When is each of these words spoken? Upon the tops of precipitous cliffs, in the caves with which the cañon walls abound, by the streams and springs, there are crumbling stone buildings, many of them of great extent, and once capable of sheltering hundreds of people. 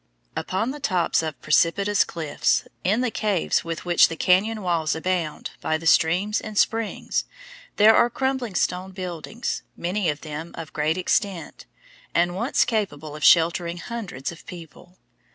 Upon 0.35 0.71
the 0.71 0.79
tops 0.79 1.21
of 1.21 1.39
precipitous 1.43 2.03
cliffs, 2.03 2.67
in 2.83 3.01
the 3.01 3.11
caves 3.11 3.63
with 3.63 3.85
which 3.85 4.07
the 4.07 4.17
cañon 4.17 4.63
walls 4.63 4.95
abound, 4.95 5.51
by 5.61 5.77
the 5.77 5.85
streams 5.85 6.41
and 6.41 6.57
springs, 6.57 7.25
there 7.75 7.95
are 7.95 8.09
crumbling 8.09 8.55
stone 8.55 8.93
buildings, 8.93 9.61
many 9.77 10.09
of 10.09 10.21
them 10.21 10.53
of 10.55 10.73
great 10.73 10.97
extent, 10.97 11.67
and 12.15 12.35
once 12.35 12.65
capable 12.65 13.15
of 13.15 13.23
sheltering 13.23 13.77
hundreds 13.77 14.31
of 14.31 14.43
people. 14.47 14.97